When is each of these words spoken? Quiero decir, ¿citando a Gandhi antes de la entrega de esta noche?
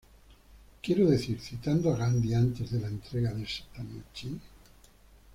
Quiero 0.81 1.07
decir, 1.07 1.39
¿citando 1.39 1.93
a 1.93 1.95
Gandhi 1.95 2.33
antes 2.33 2.71
de 2.71 2.79
la 2.79 2.87
entrega 2.87 3.35
de 3.35 3.43
esta 3.43 3.83
noche? 3.83 4.29